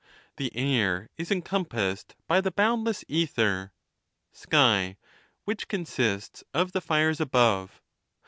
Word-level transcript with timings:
The 0.37 0.51
air 0.57 1.09
is 1.15 1.29
encompassed 1.29 2.15
by 2.25 2.41
the 2.41 2.49
boundless 2.49 3.05
ether 3.07 3.71
(sky), 4.31 4.97
which 5.45 5.67
consists 5.67 6.43
of 6.55 6.71
the 6.71 6.81
fires 6.81 7.21
above. 7.21 7.83